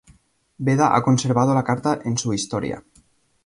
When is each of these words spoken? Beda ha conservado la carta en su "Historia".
Beda 0.69 0.87
ha 0.95 1.03
conservado 1.09 1.53
la 1.53 1.63
carta 1.63 1.95
en 2.05 2.17
su 2.17 2.33
"Historia". 2.33 2.83